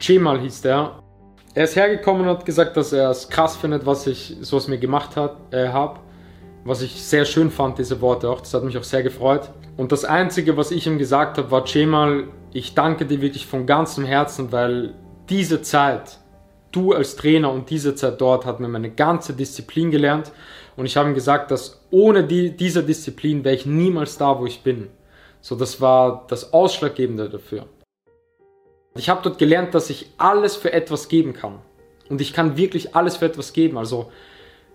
Cemal 0.00 0.40
hieß 0.40 0.62
der. 0.62 1.00
Er 1.54 1.64
ist 1.64 1.76
hergekommen 1.76 2.22
und 2.22 2.28
hat 2.28 2.46
gesagt, 2.46 2.76
dass 2.76 2.92
er 2.92 3.10
es 3.10 3.28
krass 3.28 3.56
findet, 3.56 3.86
was 3.86 4.06
ich 4.06 4.36
so 4.40 4.56
aus 4.56 4.68
mir 4.68 4.78
gemacht 4.78 5.16
äh, 5.50 5.68
habe. 5.68 6.00
Was 6.64 6.80
ich 6.80 7.02
sehr 7.02 7.24
schön 7.24 7.50
fand, 7.50 7.78
diese 7.78 8.00
Worte 8.00 8.30
auch. 8.30 8.40
Das 8.40 8.54
hat 8.54 8.64
mich 8.64 8.78
auch 8.78 8.84
sehr 8.84 9.02
gefreut. 9.02 9.50
Und 9.76 9.90
das 9.90 10.04
Einzige, 10.04 10.56
was 10.56 10.70
ich 10.70 10.86
ihm 10.86 10.98
gesagt 10.98 11.38
habe, 11.38 11.50
war, 11.50 11.66
Cemal, 11.66 12.28
ich 12.52 12.74
danke 12.74 13.06
dir 13.06 13.20
wirklich 13.20 13.46
von 13.46 13.66
ganzem 13.66 14.04
Herzen, 14.04 14.52
weil 14.52 14.94
diese 15.28 15.62
Zeit, 15.62 16.18
du 16.70 16.92
als 16.92 17.16
Trainer 17.16 17.52
und 17.52 17.70
diese 17.70 17.94
Zeit 17.94 18.20
dort 18.20 18.46
hat 18.46 18.60
mir 18.60 18.68
meine 18.68 18.90
ganze 18.90 19.32
Disziplin 19.32 19.90
gelernt. 19.90 20.32
Und 20.76 20.86
ich 20.86 20.96
habe 20.96 21.08
ihm 21.08 21.14
gesagt, 21.14 21.50
dass 21.50 21.84
ohne 21.90 22.24
die, 22.24 22.56
diese 22.56 22.82
Disziplin 22.84 23.44
wäre 23.44 23.54
ich 23.54 23.66
niemals 23.66 24.18
da, 24.18 24.38
wo 24.38 24.46
ich 24.46 24.62
bin. 24.62 24.88
So, 25.40 25.56
das 25.56 25.80
war 25.80 26.24
das 26.28 26.52
Ausschlaggebende 26.52 27.28
dafür. 27.28 27.66
Ich 28.96 29.08
habe 29.08 29.22
dort 29.22 29.38
gelernt, 29.38 29.74
dass 29.74 29.90
ich 29.90 30.10
alles 30.18 30.56
für 30.56 30.72
etwas 30.72 31.08
geben 31.08 31.32
kann. 31.32 31.58
Und 32.08 32.20
ich 32.20 32.32
kann 32.32 32.56
wirklich 32.56 32.94
alles 32.94 33.16
für 33.16 33.26
etwas 33.26 33.52
geben. 33.52 33.76
Also, 33.76 34.10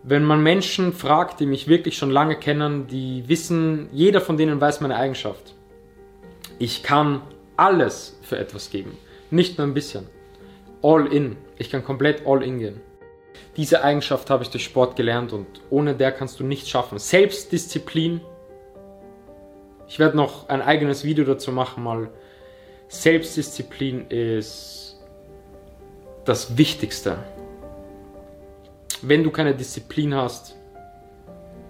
wenn 0.03 0.23
man 0.23 0.41
Menschen 0.41 0.93
fragt, 0.93 1.39
die 1.39 1.45
mich 1.45 1.67
wirklich 1.67 1.97
schon 1.97 2.09
lange 2.09 2.35
kennen, 2.35 2.87
die 2.87 3.27
wissen, 3.27 3.89
jeder 3.91 4.21
von 4.21 4.37
denen 4.37 4.59
weiß 4.59 4.81
meine 4.81 4.95
Eigenschaft. 4.95 5.53
Ich 6.57 6.83
kann 6.83 7.21
alles 7.57 8.17
für 8.21 8.37
etwas 8.37 8.69
geben. 8.69 8.97
Nicht 9.29 9.57
nur 9.57 9.67
ein 9.67 9.73
bisschen. 9.73 10.07
All 10.81 11.07
in. 11.07 11.35
Ich 11.57 11.69
kann 11.69 11.83
komplett 11.83 12.25
all 12.25 12.43
in 12.43 12.59
gehen. 12.59 12.81
Diese 13.57 13.83
Eigenschaft 13.83 14.29
habe 14.29 14.43
ich 14.43 14.49
durch 14.49 14.63
Sport 14.63 14.95
gelernt 14.95 15.33
und 15.33 15.47
ohne 15.69 15.95
der 15.95 16.11
kannst 16.11 16.39
du 16.39 16.43
nichts 16.43 16.69
schaffen. 16.69 16.97
Selbstdisziplin 16.97 18.21
ich 19.89 19.97
werde 19.97 20.15
noch 20.15 20.47
ein 20.49 20.61
eigenes 20.61 21.03
Video 21.03 21.25
dazu 21.25 21.51
machen, 21.51 21.83
mal. 21.83 22.11
Selbstdisziplin 22.89 24.05
ist 24.09 24.99
das 26.25 26.57
Wichtigste. 26.57 27.17
Wenn 29.01 29.23
du 29.23 29.31
keine 29.31 29.53
Disziplin 29.53 30.13
hast, 30.13 30.55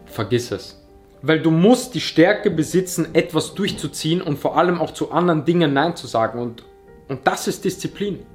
vergiss 0.06 0.52
es. 0.52 0.82
Weil 1.22 1.42
du 1.42 1.52
musst 1.52 1.96
die 1.96 2.02
Stärke 2.02 2.50
besitzen, 2.50 3.14
etwas 3.14 3.54
durchzuziehen 3.54 4.22
und 4.22 4.40
vor 4.40 4.58
allem 4.58 4.80
auch 4.80 4.92
zu 4.92 5.12
anderen 5.12 5.46
Dingen 5.46 5.74
Nein 5.74 5.96
zu 5.96 6.08
sagen. 6.08 6.40
Und, 6.40 6.64
und 7.08 7.26
das 7.26 7.48
ist 7.48 7.66
Disziplin. 7.66 8.26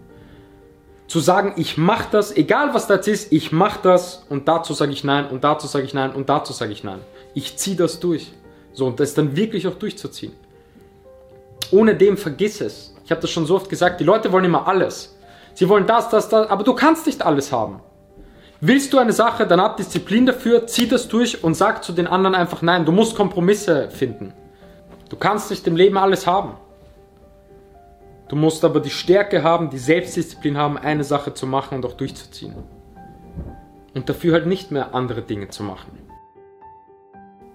Zu 1.07 1.21
sagen, 1.21 1.55
ich 1.57 1.77
mache 1.77 2.09
das, 2.11 2.37
egal 2.37 2.75
was 2.75 2.87
das 2.87 3.07
ist, 3.09 3.33
ich 3.33 3.53
mache 3.53 3.81
das 3.83 4.25
und 4.29 4.49
dazu 4.49 4.73
sage 4.73 4.93
ich 4.93 5.05
Nein 5.05 5.29
und 5.29 5.45
dazu 5.45 5.67
sage 5.67 5.85
ich 5.85 5.95
Nein 5.95 6.13
und 6.13 6.29
dazu 6.29 6.53
sage 6.53 6.73
ich 6.73 6.85
Nein. 6.85 7.01
Ich 7.35 7.57
ziehe 7.57 7.77
das 7.77 8.01
durch. 8.01 8.33
So, 8.73 8.87
und 8.87 9.01
das 9.01 9.15
dann 9.15 9.37
wirklich 9.37 9.67
auch 9.67 9.75
durchzuziehen. 9.75 10.33
Ohne 11.71 11.95
dem 11.95 12.17
vergiss 12.17 12.61
es. 12.61 12.95
Ich 13.05 13.11
habe 13.11 13.21
das 13.21 13.31
schon 13.31 13.47
so 13.47 13.57
oft 13.57 13.69
gesagt, 13.69 14.01
die 14.01 14.05
Leute 14.05 14.33
wollen 14.33 14.45
immer 14.45 14.67
alles. 14.67 15.17
Sie 15.55 15.69
wollen 15.69 15.87
das, 15.87 16.09
das, 16.09 16.29
das, 16.29 16.49
aber 16.51 16.65
du 16.65 16.75
kannst 16.75 17.07
nicht 17.07 17.23
alles 17.23 17.53
haben. 17.53 17.81
Willst 18.67 18.93
du 18.93 18.99
eine 18.99 19.13
Sache, 19.13 19.47
dann 19.47 19.61
hab 19.61 19.77
Disziplin 19.77 20.27
dafür, 20.27 20.67
zieh 20.67 20.89
das 20.89 21.09
durch 21.09 21.45
und 21.45 21.55
sag 21.55 21.85
zu 21.85 21.93
den 21.93 22.07
anderen 22.07 22.35
einfach 22.35 22.63
nein. 22.63 22.85
Du 22.85 22.93
musst 22.93 23.15
Kompromisse 23.15 23.91
finden. 23.91 24.33
Du 25.09 25.17
kannst 25.17 25.51
nicht 25.51 25.67
im 25.67 25.77
Leben 25.77 25.99
alles 25.99 26.27
haben. 26.27 26.55
Du 28.29 28.37
musst 28.37 28.65
aber 28.65 28.81
die 28.81 28.91
Stärke 28.91 29.43
haben, 29.43 29.69
die 29.69 29.79
Selbstdisziplin 29.79 30.57
haben, 30.57 30.79
eine 30.79 31.05
Sache 31.05 31.35
zu 31.35 31.47
machen 31.47 31.77
und 31.77 31.87
auch 31.87 31.93
durchzuziehen. 31.93 32.55
Und 33.95 34.09
dafür 34.09 34.33
halt 34.33 34.47
nicht 34.47 34.71
mehr 34.71 34.95
andere 34.95 35.23
Dinge 35.23 35.49
zu 35.49 35.63
machen 35.63 36.05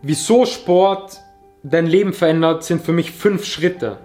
wieso 0.02 0.46
Sport 0.46 1.22
dein 1.64 1.88
Leben 1.88 2.14
verändert, 2.14 2.64
sind 2.64 2.82
für 2.82 2.94
mich 2.94 3.12
fünf 3.12 3.46
Schritte. 3.46 3.98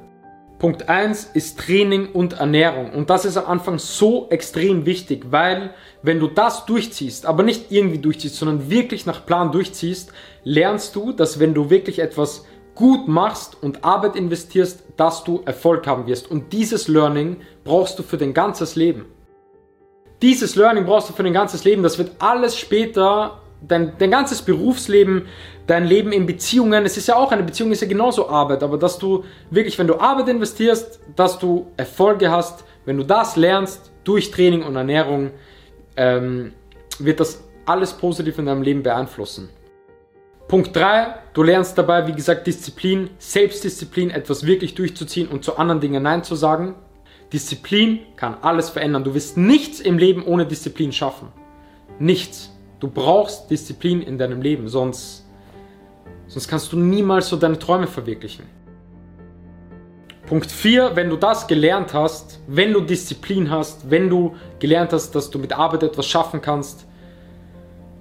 Punkt 0.65 0.89
1 0.89 1.33
ist 1.35 1.61
Training 1.61 2.13
und 2.13 2.41
Ernährung. 2.41 2.95
Und 2.95 3.11
das 3.11 3.27
ist 3.27 3.37
am 3.37 3.45
Anfang 3.45 3.79
so 3.79 4.31
extrem 4.31 4.87
wichtig, 4.87 5.27
weil 5.29 5.75
wenn 6.01 6.19
du 6.19 6.27
das 6.27 6.65
durchziehst, 6.65 7.27
aber 7.27 7.43
nicht 7.43 7.71
irgendwie 7.71 7.99
durchziehst, 7.99 8.37
sondern 8.37 8.71
wirklich 8.71 9.05
nach 9.05 9.27
Plan 9.27 9.53
durchziehst, 9.53 10.11
lernst 10.43 10.97
du, 10.97 11.13
dass 11.13 11.39
wenn 11.39 11.53
du 11.53 11.69
wirklich 11.69 11.99
etwas 11.99 12.47
gut 12.75 13.09
machst 13.09 13.63
und 13.63 13.85
Arbeit 13.85 14.17
investierst, 14.17 14.85
dass 14.97 15.23
du 15.23 15.43
Erfolg 15.45 15.87
haben 15.87 16.07
wirst. 16.07 16.31
Und 16.31 16.55
dieses 16.55 16.89
Learning 16.89 17.43
brauchst 17.63 17.99
du 17.99 18.03
für 18.03 18.17
dein 18.17 18.33
ganzes 18.33 18.75
Leben. 18.75 19.05
Dieses 20.23 20.57
Learning 20.57 20.87
brauchst 20.87 21.11
du 21.11 21.13
für 21.13 21.25
dein 21.25 21.35
ganzes 21.35 21.65
Leben. 21.65 21.83
Das 21.83 21.99
wird 21.99 22.13
alles 22.21 22.59
später 22.59 23.43
dein, 23.69 23.93
dein 23.99 24.11
ganzes 24.11 24.43
Berufsleben, 24.43 25.27
dein 25.67 25.85
Leben 25.85 26.13
in 26.13 26.27
Beziehungen, 26.27 26.85
es 26.85 26.97
ist 26.97 27.09
ja 27.09 27.17
auch 27.17 27.33
eine 27.33 27.43
Beziehung, 27.43 27.73
ist 27.73 27.83
ja 27.83 27.89
genauso 27.89 28.29
Arbeit, 28.29 28.63
aber 28.63 28.79
dass 28.79 28.99
du 28.99 29.25
wirklich, 29.51 29.79
wenn 29.79 29.87
du 29.87 29.99
Arbeit 29.99 30.29
investierst, 30.29 31.01
dass 31.17 31.39
du 31.39 31.67
Erfolge 31.77 32.31
hast, 32.31 32.65
wenn 32.85 32.97
du 32.97 33.05
das 33.05 33.37
lernst 33.37 33.93
durch 34.05 34.31
Training 34.31 34.63
und 34.63 34.77
Ernährung, 34.77 35.31
ähm, 35.97 36.53
wird 36.99 37.21
das 37.21 37.45
alles 37.67 37.93
positiv 37.95 38.39
in 38.39 38.47
deinem 38.47 38.63
Leben 38.63 38.83
beeinflussen. 38.83 39.49
Punkt 40.49 40.77
3, 40.77 41.15
du 41.33 41.43
lernst 41.43 41.79
dabei, 41.79 42.07
wie 42.07 42.13
gesagt, 42.13 42.47
Disziplin, 42.47 43.11
Selbstdisziplin, 43.19 44.11
etwas 44.11 44.45
wirklich 44.45 44.75
durchzuziehen 44.75 45.29
und 45.29 45.43
zu 45.43 45.57
anderen 45.57 45.81
Dingen 45.81 46.03
Nein 46.03 46.23
zu 46.23 46.35
sagen. 46.35 46.75
Disziplin 47.33 48.01
kann 48.17 48.37
alles 48.43 48.69
verändern. 48.69 49.05
Du 49.05 49.15
wirst 49.15 49.39
nichts 49.39 49.81
im 49.81 49.97
Leben 49.97 50.23
ohne 50.23 50.47
Disziplin 50.47 50.93
schaffen. 50.93 51.29
Nichts. 51.99 52.54
Du 52.81 52.89
brauchst 52.89 53.51
Disziplin 53.51 54.03
in 54.03 54.19
deinem 54.19 54.43
Leben, 54.43 54.69
sonst, 54.69 55.25
sonst 56.27 56.49
kannst 56.49 56.73
du 56.73 56.77
niemals 56.77 57.29
so 57.29 57.37
deine 57.37 57.59
Träume 57.59 57.87
verwirklichen. 57.87 58.45
Punkt 60.27 60.51
4, 60.51 60.97
wenn 60.97 61.11
du 61.11 61.17
das 61.17 61.47
gelernt 61.47 61.93
hast, 61.93 62.41
wenn 62.47 62.73
du 62.73 62.81
Disziplin 62.81 63.51
hast, 63.51 63.91
wenn 63.91 64.09
du 64.09 64.35
gelernt 64.59 64.93
hast, 64.93 65.15
dass 65.15 65.31
du 65.31 65.39
mit 65.39 65.53
Arbeit 65.53 65.83
etwas 65.83 66.07
schaffen 66.07 66.41
kannst, 66.41 66.87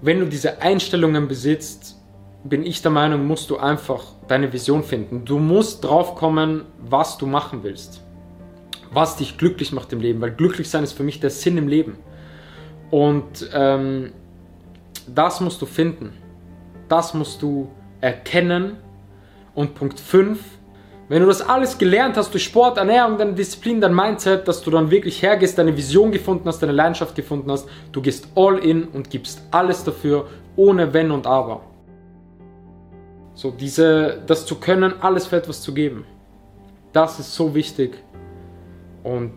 wenn 0.02 0.20
du 0.20 0.26
diese 0.26 0.62
Einstellungen 0.62 1.28
besitzt, 1.28 1.98
bin 2.44 2.66
ich 2.66 2.82
der 2.82 2.92
Meinung, 2.92 3.26
musst 3.26 3.50
du 3.50 3.58
einfach 3.58 4.04
deine 4.28 4.52
Vision 4.52 4.84
finden. 4.84 5.26
Du 5.26 5.40
musst 5.40 5.84
drauf 5.84 6.16
kommen, 6.16 6.66
was 6.78 7.18
du 7.18 7.26
machen 7.26 7.64
willst. 7.64 8.02
Was 8.92 9.16
dich 9.18 9.38
glücklich 9.38 9.72
macht 9.72 9.92
im 9.94 10.00
Leben, 10.00 10.22
weil 10.22 10.32
glücklich 10.32 10.70
sein 10.70 10.84
ist 10.84 10.94
für 10.94 11.04
mich 11.04 11.20
der 11.20 11.30
Sinn 11.30 11.58
im 11.58 11.68
Leben. 11.68 11.98
Und 12.92 13.50
ähm, 13.54 14.12
das 15.08 15.40
musst 15.42 15.62
du 15.62 15.66
finden. 15.66 16.14
Das 16.90 17.14
musst 17.14 17.42
du 17.42 17.70
erkennen. 18.02 18.78
Und 19.56 19.76
Punkt 19.76 20.00
5, 20.00 20.40
wenn 21.10 21.22
du 21.22 21.28
das 21.28 21.42
alles 21.42 21.78
gelernt 21.78 22.18
hast 22.18 22.34
durch 22.34 22.44
Sport, 22.44 22.78
Ernährung, 22.78 23.18
deine 23.18 23.34
Disziplin, 23.34 23.80
dein 23.80 23.94
Mindset, 23.94 24.48
dass 24.48 24.62
du 24.62 24.72
dann 24.72 24.90
wirklich 24.90 25.22
hergehst, 25.22 25.58
deine 25.58 25.76
Vision 25.78 26.12
gefunden 26.12 26.48
hast, 26.48 26.60
deine 26.60 26.72
Leidenschaft 26.72 27.16
gefunden 27.16 27.52
hast, 27.52 27.68
du 27.92 28.02
gehst 28.02 28.28
all 28.36 28.58
in 28.58 28.86
und 28.86 29.10
gibst 29.10 29.42
alles 29.52 29.84
dafür, 29.84 30.28
ohne 30.56 30.94
Wenn 30.94 31.12
und 31.12 31.28
Aber. 31.28 31.62
So, 33.36 33.52
diese, 33.52 34.22
das 34.26 34.46
zu 34.46 34.56
können, 34.56 34.94
alles 35.02 35.28
für 35.28 35.38
etwas 35.38 35.62
zu 35.62 35.74
geben. 35.74 36.06
Das 36.94 37.20
ist 37.20 37.34
so 37.34 37.54
wichtig. 37.54 37.98
Und 39.04 39.34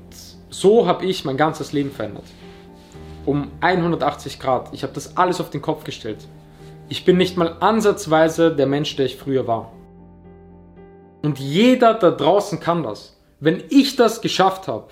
so 0.49 0.87
habe 0.87 1.05
ich 1.05 1.25
mein 1.25 1.37
ganzes 1.37 1.73
Leben 1.73 1.91
verändert 1.91 2.25
um 3.27 3.51
180 3.61 4.39
Grad. 4.39 4.73
Ich 4.73 4.83
habe 4.83 4.93
das 4.93 5.17
alles 5.17 5.41
auf 5.41 5.51
den 5.51 5.63
Kopf 5.63 5.85
gestellt. 5.85 6.27
Ich 6.89 7.05
bin 7.05 7.17
nicht 7.17 7.37
mal 7.37 7.57
ansatzweise 7.61 8.55
der 8.55 8.67
Mensch, 8.67 8.97
der 8.97 9.07
ich 9.07 9.17
früher 9.17 9.47
war. 9.47 9.73
Und 11.23 11.39
jeder 11.39 11.95
da 11.95 12.11
draußen 12.11 12.61
kann 12.61 12.85
das. 12.85 13.21
Wenn 13.41 13.63
ich 13.69 13.97
das 13.97 14.21
geschafft 14.21 14.69
habe, 14.69 14.89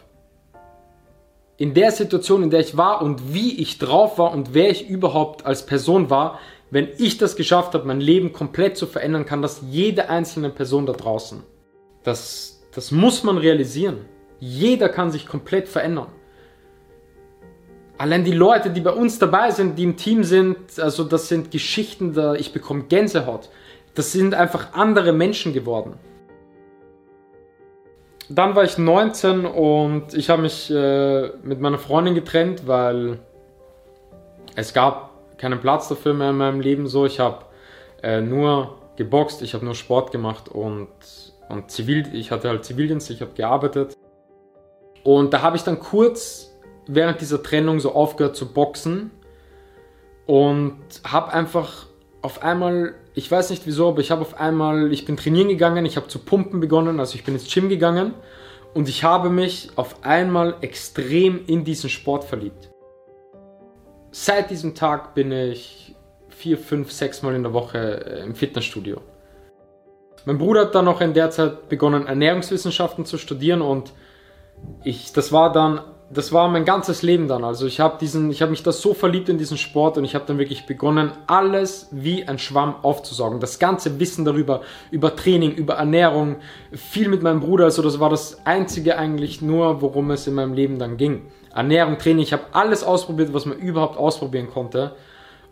in 1.56 1.72
der 1.72 1.92
Situation, 1.92 2.42
in 2.42 2.50
der 2.50 2.60
ich 2.60 2.76
war 2.76 3.00
und 3.00 3.32
wie 3.32 3.60
ich 3.60 3.78
drauf 3.78 4.18
war 4.18 4.32
und 4.32 4.54
wer 4.54 4.70
ich 4.70 4.88
überhaupt 4.88 5.46
als 5.46 5.64
Person 5.64 6.10
war, 6.10 6.40
wenn 6.70 6.88
ich 6.98 7.18
das 7.18 7.36
geschafft 7.36 7.74
habe, 7.74 7.86
mein 7.86 8.00
Leben 8.00 8.32
komplett 8.32 8.76
zu 8.76 8.86
verändern, 8.86 9.26
kann 9.26 9.42
das 9.42 9.62
jede 9.70 10.08
einzelne 10.08 10.50
Person 10.50 10.86
da 10.86 10.92
draußen. 10.92 11.44
Das, 12.02 12.64
das 12.74 12.90
muss 12.90 13.22
man 13.22 13.38
realisieren. 13.38 14.06
Jeder 14.40 14.88
kann 14.88 15.12
sich 15.12 15.26
komplett 15.26 15.68
verändern. 15.68 16.08
Allein 18.04 18.22
die 18.22 18.32
Leute, 18.32 18.68
die 18.68 18.82
bei 18.82 18.90
uns 18.90 19.18
dabei 19.18 19.50
sind, 19.50 19.78
die 19.78 19.84
im 19.84 19.96
Team 19.96 20.24
sind, 20.24 20.78
also 20.78 21.04
das 21.04 21.26
sind 21.26 21.50
Geschichten, 21.50 22.12
da 22.12 22.34
ich 22.34 22.52
bekomme 22.52 22.82
Gänsehaut. 22.82 23.48
Das 23.94 24.12
sind 24.12 24.34
einfach 24.34 24.74
andere 24.74 25.14
Menschen 25.14 25.54
geworden. 25.54 25.94
Dann 28.28 28.54
war 28.54 28.64
ich 28.64 28.76
19 28.76 29.46
und 29.46 30.12
ich 30.12 30.28
habe 30.28 30.42
mich 30.42 30.70
äh, 30.70 31.30
mit 31.44 31.62
meiner 31.62 31.78
Freundin 31.78 32.14
getrennt, 32.14 32.66
weil 32.66 33.20
es 34.54 34.74
gab 34.74 35.38
keinen 35.38 35.58
Platz 35.60 35.88
dafür 35.88 36.12
mehr 36.12 36.28
in 36.28 36.36
meinem 36.36 36.60
Leben. 36.60 36.86
So, 36.86 37.06
ich 37.06 37.20
habe 37.20 37.46
äh, 38.02 38.20
nur 38.20 38.82
geboxt, 38.96 39.40
ich 39.40 39.54
habe 39.54 39.64
nur 39.64 39.74
Sport 39.74 40.12
gemacht 40.12 40.50
und, 40.50 40.90
und 41.48 41.70
Zivil, 41.70 42.14
ich 42.14 42.30
hatte 42.30 42.50
halt 42.50 42.66
Zivildienst, 42.66 43.08
ich 43.08 43.22
habe 43.22 43.32
gearbeitet. 43.34 43.96
Und 45.04 45.32
da 45.32 45.40
habe 45.40 45.56
ich 45.56 45.62
dann 45.62 45.80
kurz 45.80 46.53
während 46.86 47.20
dieser 47.20 47.42
Trennung 47.42 47.80
so 47.80 47.94
aufgehört 47.94 48.36
zu 48.36 48.52
boxen 48.52 49.10
und 50.26 50.78
habe 51.04 51.32
einfach 51.32 51.86
auf 52.22 52.42
einmal, 52.42 52.94
ich 53.14 53.30
weiß 53.30 53.50
nicht 53.50 53.66
wieso, 53.66 53.88
aber 53.88 54.00
ich 54.00 54.10
habe 54.10 54.22
auf 54.22 54.40
einmal, 54.40 54.92
ich 54.92 55.04
bin 55.04 55.16
trainieren 55.16 55.48
gegangen, 55.48 55.84
ich 55.84 55.96
habe 55.96 56.08
zu 56.08 56.18
pumpen 56.18 56.60
begonnen, 56.60 57.00
also 57.00 57.16
ich 57.16 57.24
bin 57.24 57.34
ins 57.34 57.52
Gym 57.52 57.68
gegangen 57.68 58.14
und 58.72 58.88
ich 58.88 59.04
habe 59.04 59.28
mich 59.28 59.70
auf 59.76 60.04
einmal 60.04 60.56
extrem 60.62 61.44
in 61.46 61.64
diesen 61.64 61.90
Sport 61.90 62.24
verliebt. 62.24 62.70
Seit 64.10 64.50
diesem 64.50 64.74
Tag 64.74 65.14
bin 65.14 65.32
ich 65.32 65.94
vier, 66.28 66.56
fünf, 66.56 66.92
sechs 66.92 67.22
Mal 67.22 67.34
in 67.34 67.42
der 67.42 67.52
Woche 67.52 67.78
äh, 67.78 68.22
im 68.22 68.34
Fitnessstudio. 68.34 69.00
Mein 70.24 70.38
Bruder 70.38 70.62
hat 70.62 70.74
dann 70.74 70.86
noch 70.86 71.00
in 71.00 71.12
der 71.12 71.30
Zeit 71.30 71.68
begonnen, 71.68 72.06
Ernährungswissenschaften 72.06 73.04
zu 73.04 73.18
studieren 73.18 73.60
und 73.60 73.92
ich, 74.82 75.12
das 75.12 75.32
war 75.32 75.52
dann 75.52 75.80
das 76.10 76.32
war 76.32 76.48
mein 76.48 76.64
ganzes 76.64 77.02
Leben 77.02 77.28
dann. 77.28 77.44
Also 77.44 77.66
ich 77.66 77.80
habe 77.80 77.98
diesen, 77.98 78.28
mich 78.28 78.62
da 78.62 78.72
so 78.72 78.94
verliebt 78.94 79.28
in 79.28 79.38
diesen 79.38 79.56
Sport 79.56 79.96
und 79.96 80.04
ich 80.04 80.14
habe 80.14 80.24
dann 80.26 80.38
wirklich 80.38 80.66
begonnen, 80.66 81.12
alles 81.26 81.88
wie 81.90 82.28
ein 82.28 82.38
Schwamm 82.38 82.76
aufzusaugen. 82.82 83.40
Das 83.40 83.58
ganze 83.58 83.98
Wissen 83.98 84.24
darüber, 84.24 84.60
über 84.90 85.16
Training, 85.16 85.52
über 85.52 85.74
Ernährung, 85.74 86.36
viel 86.72 87.08
mit 87.08 87.22
meinem 87.22 87.40
Bruder. 87.40 87.64
Also 87.64 87.82
das 87.82 88.00
war 88.00 88.10
das 88.10 88.44
einzige 88.44 88.98
eigentlich 88.98 89.40
nur, 89.40 89.80
worum 89.80 90.10
es 90.10 90.26
in 90.26 90.34
meinem 90.34 90.52
Leben 90.52 90.78
dann 90.78 90.96
ging. 90.96 91.22
Ernährung, 91.54 91.98
Training. 91.98 92.22
Ich 92.22 92.32
habe 92.32 92.44
alles 92.52 92.84
ausprobiert, 92.84 93.32
was 93.32 93.46
man 93.46 93.58
überhaupt 93.58 93.96
ausprobieren 93.96 94.48
konnte 94.50 94.94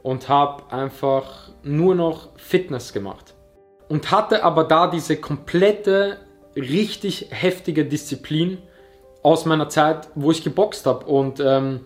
und 0.03 0.29
habe 0.29 0.71
einfach 0.73 1.51
nur 1.63 1.95
noch 1.95 2.29
Fitness 2.37 2.93
gemacht 2.93 3.35
und 3.89 4.11
hatte 4.11 4.45
aber 4.45 4.65
da 4.65 4.89
diese 4.89 5.17
komplette 5.17 6.19
richtig 6.57 7.29
heftige 7.31 7.85
Disziplin 7.85 8.59
aus 9.23 9.45
meiner 9.47 9.69
Zeit, 9.69 10.09
wo 10.15 10.31
ich 10.31 10.43
geboxt 10.43 10.87
habe. 10.87 11.07
Und 11.07 11.41
ähm, 11.41 11.81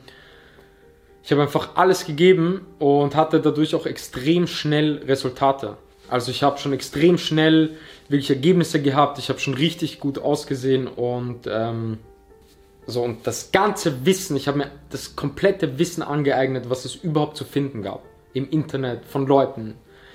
ich 1.22 1.32
habe 1.32 1.42
einfach 1.42 1.76
alles 1.76 2.06
gegeben 2.06 2.66
und 2.78 3.14
hatte 3.14 3.40
dadurch 3.40 3.74
auch 3.74 3.86
extrem 3.86 4.46
schnell 4.46 5.02
Resultate. 5.06 5.76
Also 6.08 6.30
ich 6.30 6.42
habe 6.42 6.58
schon 6.58 6.72
extrem 6.72 7.18
schnell 7.18 7.76
wirklich 8.08 8.30
Ergebnisse 8.30 8.80
gehabt. 8.80 9.18
Ich 9.18 9.28
habe 9.28 9.40
schon 9.40 9.54
richtig 9.54 9.98
gut 9.98 10.18
ausgesehen 10.18 10.86
und 10.86 11.48
ähm, 11.48 11.98
so 12.86 13.02
und 13.02 13.26
das 13.26 13.50
ganze 13.50 14.06
Wissen, 14.06 14.36
ich 14.36 14.46
habe 14.46 14.58
mir 14.58 14.70
das 14.90 15.16
komplette 15.16 15.80
Wissen 15.80 16.02
angeeignet, 16.02 16.70
was 16.70 16.84
es 16.84 16.94
überhaupt 16.94 17.36
zu 17.36 17.44
finden 17.44 17.82
gab 17.82 18.04
im 18.32 18.48
Internet 18.48 19.04
von 19.04 19.26
Leuten, 19.26 19.74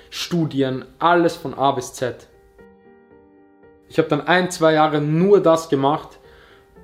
Studien, 0.10 0.86
alles 1.00 1.36
von 1.36 1.54
A 1.54 1.72
bis 1.72 1.94
Z. 1.94 2.28
Ich 3.90 3.98
habe 3.98 4.08
dann 4.08 4.22
ein, 4.22 4.50
zwei 4.52 4.74
Jahre 4.74 5.02
nur 5.02 5.42
das 5.42 5.68
gemacht 5.68 6.21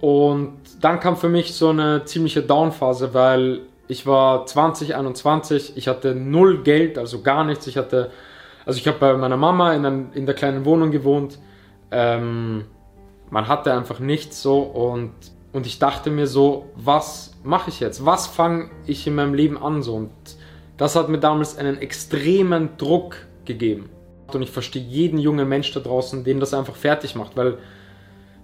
und 0.02 0.58
dann 0.82 1.00
kam 1.00 1.18
für 1.18 1.30
mich 1.30 1.54
so 1.54 1.70
eine 1.70 2.06
ziemliche 2.06 2.44
Downphase, 2.44 3.14
weil 3.14 3.62
ich 3.88 4.06
war 4.06 4.46
2021, 4.46 5.74
ich 5.76 5.88
hatte 5.88 6.14
null 6.14 6.64
Geld, 6.64 6.98
also 6.98 7.22
gar 7.22 7.44
nichts. 7.44 7.68
Ich 7.68 7.78
hatte, 7.78 8.12
also 8.66 8.80
ich 8.80 8.88
habe 8.88 8.98
bei 9.00 9.14
meiner 9.16 9.38
Mama 9.38 9.74
in, 9.74 9.86
ein, 9.86 10.12
in 10.14 10.26
der 10.26 10.36
kleinen 10.36 10.66
Wohnung 10.66 10.92
gewohnt. 10.92 11.40
Ähm, 11.90 12.66
man 13.30 13.48
hatte 13.48 13.74
einfach 13.74 14.00
nichts 14.00 14.42
so 14.42 14.60
und, 14.60 15.12
und 15.54 15.66
ich 15.66 15.80
dachte 15.80 16.10
mir 16.10 16.28
so, 16.28 16.70
was 16.76 17.36
mache 17.44 17.70
ich 17.70 17.80
jetzt? 17.80 18.06
Was 18.06 18.28
fange 18.28 18.70
ich 18.86 19.08
in 19.08 19.16
meinem 19.16 19.34
Leben 19.34 19.58
an 19.58 19.82
so? 19.82 19.96
Und 19.96 20.12
das 20.76 20.96
hat 20.96 21.10
mir 21.10 21.20
damals 21.20 21.58
einen 21.58 21.78
extremen 21.78 22.78
Druck 22.78 23.16
gegeben. 23.46 23.90
Und 24.34 24.42
ich 24.42 24.52
verstehe 24.52 24.84
jeden 24.84 25.18
jungen 25.18 25.48
Mensch 25.48 25.72
da 25.74 25.80
draußen, 25.80 26.26
den 26.26 26.42
das 26.42 26.54
einfach 26.54 26.76
fertig 26.76 27.16
macht, 27.16 27.38
weil 27.38 27.58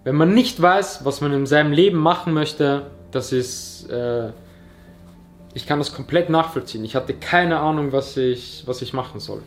wenn 0.04 0.16
man 0.16 0.34
nicht 0.34 0.62
weiß, 0.62 1.06
was 1.06 1.22
man 1.22 1.32
in 1.34 1.46
seinem 1.46 1.72
Leben 1.72 1.98
machen 1.98 2.34
möchte, 2.34 2.88
das 3.12 3.32
ist, 3.32 3.90
äh, 3.90 4.32
ich 5.54 5.66
kann 5.66 5.80
das 5.80 5.94
komplett 5.94 6.30
nachvollziehen. 6.30 6.84
Ich 6.84 6.96
hatte 6.96 7.14
keine 7.14 7.60
Ahnung, 7.60 7.92
was 7.92 8.18
ich, 8.18 8.64
was 8.66 8.82
ich 8.82 8.94
machen 8.94 9.20
soll. 9.20 9.42